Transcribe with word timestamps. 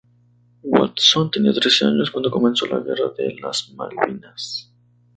Watson 0.63 1.29
tenía 1.29 1.53
trece 1.53 1.85
años 1.85 2.09
cuando 2.09 2.31
comenzó 2.31 2.65
la 2.65 2.79
guerra 2.79 3.11
de 3.15 3.35
las 3.35 3.69
Malvinas. 3.75 4.73